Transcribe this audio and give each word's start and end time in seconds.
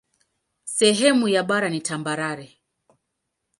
Sehemu 0.63 1.27
ya 1.27 1.43
bara 1.43 1.69
ni 1.69 1.81
tambarare. 1.81 2.47